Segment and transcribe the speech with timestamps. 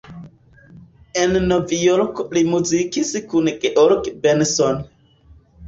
[1.23, 4.85] En Novjorko li muzikis kun George Benson.